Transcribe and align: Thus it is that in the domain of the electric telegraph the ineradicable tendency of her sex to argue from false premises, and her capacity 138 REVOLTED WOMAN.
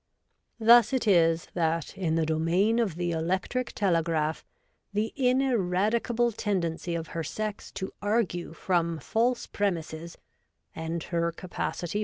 Thus 0.59 0.93
it 0.93 1.07
is 1.07 1.47
that 1.53 1.95
in 1.95 2.15
the 2.15 2.25
domain 2.25 2.79
of 2.79 2.95
the 2.95 3.11
electric 3.11 3.71
telegraph 3.73 4.43
the 4.93 5.13
ineradicable 5.15 6.31
tendency 6.31 6.95
of 6.95 7.09
her 7.09 7.23
sex 7.23 7.71
to 7.73 7.91
argue 8.01 8.53
from 8.53 8.97
false 8.97 9.45
premises, 9.45 10.17
and 10.75 11.03
her 11.03 11.31
capacity 11.31 11.49
138 11.49 11.49
REVOLTED 11.49 11.93
WOMAN. 11.93 11.99